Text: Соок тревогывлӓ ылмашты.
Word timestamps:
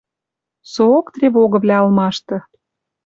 Соок 0.73 1.05
тревогывлӓ 1.15 1.77
ылмашты. 1.85 2.37